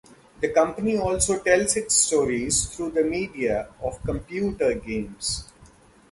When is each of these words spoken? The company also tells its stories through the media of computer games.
The 0.39 0.49
company 0.49 0.97
also 0.97 1.43
tells 1.43 1.77
its 1.77 1.95
stories 1.95 2.65
through 2.75 2.89
the 2.89 3.03
media 3.03 3.67
of 3.83 4.01
computer 4.01 4.73
games. 4.73 5.47